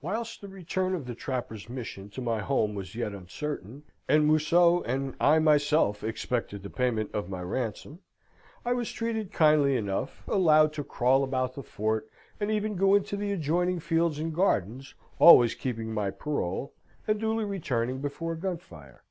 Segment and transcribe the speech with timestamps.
[0.00, 4.82] "Whilst the result of the trapper's mission to my home was yet uncertain, and Museau
[4.84, 8.00] and I myself expected the payment of my ransom,
[8.64, 12.08] I was treated kindly enough, allowed to crawl about the fort,
[12.40, 16.74] and even to go into the adjoining fields and gardens, always keeping my parole,
[17.06, 19.04] and duly returning before gun fire.